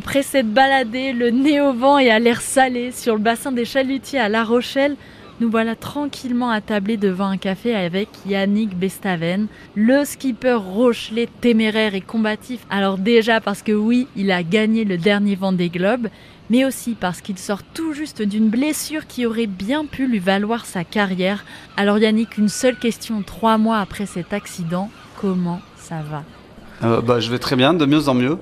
[0.00, 3.66] Après s'être baladé le nez au vent et à l'air salé sur le bassin des
[3.66, 4.96] chalutiers à La Rochelle,
[5.40, 12.00] nous voilà tranquillement attablés devant un café avec Yannick Bestaven, le skipper Rochelet téméraire et
[12.00, 12.60] combatif.
[12.70, 16.08] Alors déjà parce que oui, il a gagné le dernier Vendée Globe,
[16.48, 20.64] mais aussi parce qu'il sort tout juste d'une blessure qui aurait bien pu lui valoir
[20.64, 21.44] sa carrière.
[21.76, 24.88] Alors Yannick, une seule question trois mois après cet accident,
[25.20, 26.24] comment ça va?
[26.84, 28.38] Euh, bah, Je vais très bien, de mieux en mieux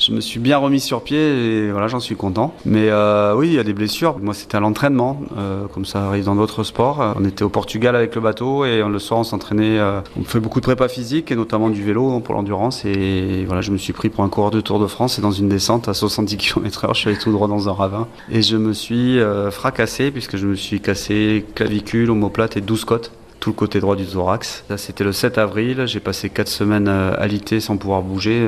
[0.00, 2.54] je me suis bien remis sur pied et voilà, j'en suis content.
[2.64, 4.18] Mais euh, oui, il y a des blessures.
[4.18, 7.14] Moi, c'était à l'entraînement, euh, comme ça arrive dans d'autres sports.
[7.18, 9.78] On était au Portugal avec le bateau et le soir, on s'entraînait.
[9.78, 12.84] Euh, on fait beaucoup de prépa physique et notamment du vélo pour l'endurance.
[12.86, 15.32] Et voilà, je me suis pris pour un coureur de Tour de France et dans
[15.32, 18.56] une descente à 70 km/h, je suis allé tout droit dans un ravin et je
[18.56, 19.18] me suis
[19.50, 23.96] fracassé puisque je me suis cassé clavicule, omoplate et 12 côtes tout le côté droit
[23.96, 24.64] du thorax.
[24.68, 25.84] Ça, c'était le 7 avril.
[25.86, 28.46] J'ai passé 4 semaines alité sans pouvoir bouger,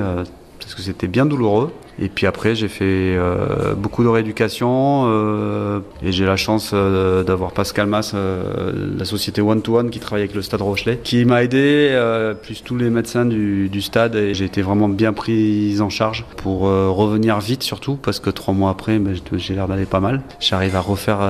[0.65, 1.73] parce que c'était bien douloureux.
[2.01, 7.23] Et puis après, j'ai fait euh, beaucoup de rééducation euh, et j'ai la chance euh,
[7.23, 11.25] d'avoir Pascal Mas, la société One to One qui travaille avec le Stade Rochelet, qui
[11.25, 11.99] m'a aidé,
[12.43, 14.15] plus tous les médecins du, du stade.
[14.15, 18.55] Et j'ai été vraiment bien pris en charge pour revenir vite surtout parce que trois
[18.55, 20.23] mois après, ben, j'ai l'air d'aller pas mal.
[20.41, 21.21] J'arrive à refaire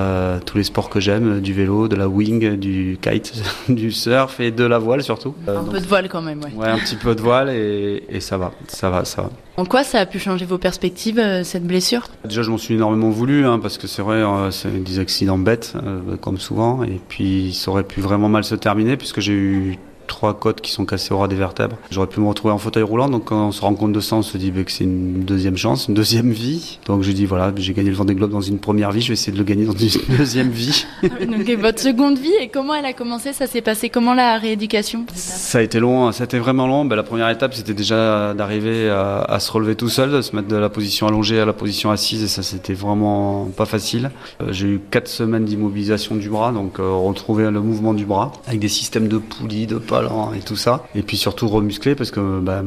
[0.45, 3.33] tous les sports que j'aime, du vélo, de la wing, du kite,
[3.69, 5.35] du surf et de la voile surtout.
[5.47, 6.51] Un peu de voile quand même, ouais.
[6.55, 9.29] Ouais, un petit peu de voile et, et ça va, ça va, ça va.
[9.55, 12.07] En quoi ça a pu changer vos perspectives, euh, cette blessure?
[12.25, 15.37] Déjà, je m'en suis énormément voulu, hein, parce que c'est vrai, euh, c'est des accidents
[15.37, 19.33] bêtes, euh, comme souvent, et puis ça aurait pu vraiment mal se terminer, puisque j'ai
[19.33, 21.77] eu trois côtes qui sont cassées au ras des vertèbres.
[21.91, 24.15] J'aurais pu me retrouver en fauteuil roulant, donc quand on se rend compte de ça,
[24.15, 26.79] on se dit bah, que c'est une deuxième chance, une deuxième vie.
[26.85, 29.13] Donc je dis voilà, j'ai gagné le Vendée Globe dans une première vie, je vais
[29.13, 30.85] essayer de le gagner dans une deuxième vie.
[31.03, 35.05] donc votre seconde vie, et comment elle a commencé Ça s'est passé comment la rééducation?
[35.13, 36.85] Ça a été long, ça a été vraiment long.
[36.85, 40.47] Ben, la première étape, c'était déjà d'arriver à, se relever tout seul, de se mettre
[40.47, 44.11] de la position allongée à la position assise, et ça c'était vraiment pas facile.
[44.41, 48.31] Euh, j'ai eu quatre semaines d'immobilisation du bras, donc euh, retrouver le mouvement du bras
[48.47, 50.85] avec des systèmes de poulies, de pas et tout ça.
[50.95, 52.63] Et puis surtout remuscler parce que bah,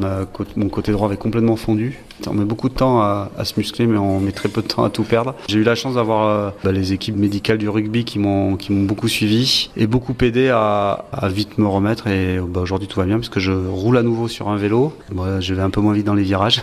[0.56, 1.98] mon côté droit avait complètement fondu.
[2.26, 4.84] On met beaucoup de temps à, se muscler, mais on met très peu de temps
[4.84, 5.34] à tout perdre.
[5.48, 9.08] J'ai eu la chance d'avoir euh, bah, les équipes médicales du rugby qui m'ont beaucoup
[9.08, 12.06] suivi et beaucoup aidé à, vite me remettre.
[12.06, 14.92] Et bah, aujourd'hui tout va bien parce que je roule à nouveau sur un vélo.
[15.40, 16.62] je vais un peu moins vite dans les virages,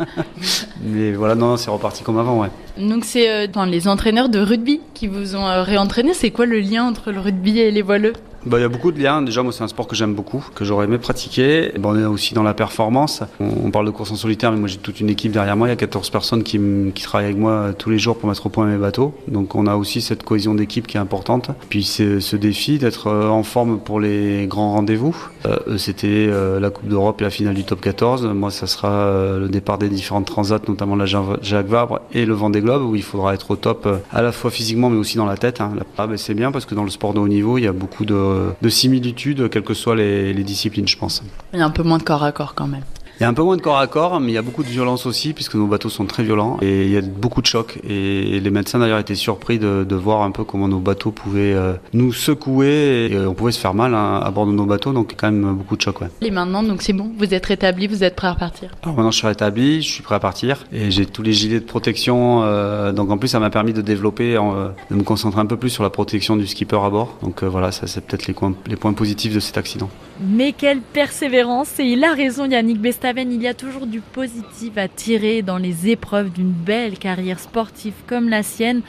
[0.82, 2.46] mais voilà, non, c'est reparti comme avant.
[2.78, 6.14] Donc c'est euh, les entraîneurs de rugby qui vous ont euh, réentraîné.
[6.14, 8.12] C'est quoi le lien entre le rugby et les voileux?
[8.46, 9.22] Bah, il y a beaucoup de liens.
[9.22, 11.72] Déjà, moi, c'est un sport que j'aime beaucoup, que j'aurais aimé pratiquer.
[11.78, 13.22] Bah, on est aussi dans la performance.
[13.40, 15.66] On, parle de course en solitaire, mais moi, j'ai toute une équipe derrière moi.
[15.66, 16.58] Il y a 14 personnes qui,
[17.02, 19.14] travaillent avec moi euh, tous les jours pour mettre au point mes bateaux.
[19.28, 21.50] Donc, on a aussi cette cohésion d'équipe qui est importante.
[21.68, 25.16] Puis, c'est ce défi d'être euh, en forme pour les grands rendez-vous.
[25.46, 26.28] Euh, C'était
[26.60, 28.26] la Coupe d'Europe et la finale du top 14.
[28.26, 32.60] Moi, ça sera le départ des différentes transats, notamment la Jacques Vabre et le Vendée
[32.60, 35.36] Globe, où il faudra être au top à la fois physiquement, mais aussi dans la
[35.36, 35.60] tête.
[35.60, 35.72] Hein.
[35.96, 37.72] Ah, ben, c'est bien parce que dans le sport de haut niveau, il y a
[37.72, 38.27] beaucoup de
[38.60, 41.22] de similitudes, quelles que soient les, les disciplines, je pense.
[41.52, 42.84] Il y a un peu moins de corps à corps quand même.
[43.18, 44.62] Il y a un peu moins de corps à corps, mais il y a beaucoup
[44.62, 46.56] de violence aussi, puisque nos bateaux sont très violents.
[46.62, 47.80] Et il y a beaucoup de chocs.
[47.82, 51.52] Et les médecins d'ailleurs étaient surpris de, de, voir un peu comment nos bateaux pouvaient
[51.52, 53.08] euh, nous secouer.
[53.10, 55.32] Et euh, on pouvait se faire mal hein, à bord de nos bateaux, donc quand
[55.32, 56.00] même beaucoup de chocs.
[56.00, 56.06] Ouais.
[56.22, 59.10] Et maintenant, donc c'est bon, vous êtes rétabli, vous êtes prêt à partir Alors maintenant,
[59.10, 60.64] je suis rétabli, je suis prêt à partir.
[60.72, 62.44] Et j'ai tous les gilets de protection.
[62.44, 65.70] Euh, donc en plus, ça m'a permis de développer, de me concentrer un peu plus
[65.70, 67.16] sur la protection du skipper à bord.
[67.24, 68.34] Donc voilà, ça c'est peut-être les,
[68.68, 69.90] les points positifs de cet accident.
[70.20, 74.76] Mais quelle persévérance Et il a raison, Yannick Bestaven, il y a toujours du positif
[74.76, 78.82] à tirer dans les épreuves d'une belle carrière sportive comme la sienne.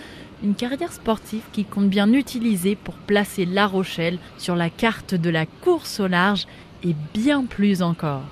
[0.44, 5.29] Une carrière sportive qui compte bien utiliser pour placer La Rochelle sur la carte de
[5.29, 6.47] la course au large
[6.84, 8.23] et bien plus encore.